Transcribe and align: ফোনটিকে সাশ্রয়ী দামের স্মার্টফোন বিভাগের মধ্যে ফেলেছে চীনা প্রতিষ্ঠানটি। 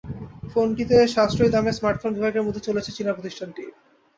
ফোনটিকে 0.51 0.97
সাশ্রয়ী 1.13 1.51
দামের 1.51 1.77
স্মার্টফোন 1.77 2.11
বিভাগের 2.13 2.45
মধ্যে 2.45 2.65
ফেলেছে 2.65 2.91
চীনা 2.97 3.11
প্রতিষ্ঠানটি। 3.13 3.63